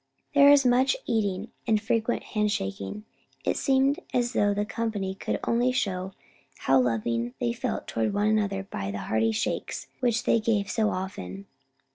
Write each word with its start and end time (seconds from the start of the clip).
There 0.33 0.49
is 0.49 0.65
much 0.65 0.97
eating, 1.05 1.51
and 1.67 1.79
frequent 1.79 2.23
handshaking. 2.23 3.05
It 3.45 3.55
seemed 3.55 3.99
as 4.15 4.33
though 4.33 4.51
the 4.51 4.65
company 4.65 5.13
could 5.13 5.39
only 5.43 5.71
show 5.71 6.13
how 6.61 6.79
loving 6.81 7.35
they 7.39 7.53
felt 7.53 7.85
toward 7.85 8.11
one 8.11 8.25
another 8.27 8.63
by 8.63 8.89
the 8.89 8.97
hearty 9.11 9.31
shakes 9.31 9.89
which 9.99 10.23
they 10.23 10.39
gave 10.39 10.71
so 10.71 10.89
often. 10.89 11.45